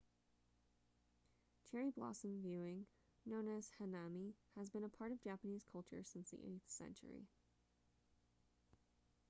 cherry 1.69 1.91
blossom 1.91 2.41
viewing 2.41 2.87
known 3.23 3.47
as 3.55 3.69
hanami 3.79 4.33
has 4.57 4.67
been 4.67 4.83
a 4.83 4.89
part 4.89 5.11
of 5.11 5.21
japanese 5.21 5.63
culture 5.71 6.01
since 6.03 6.31
the 6.31 6.37
8th 6.37 6.65
century 6.65 7.27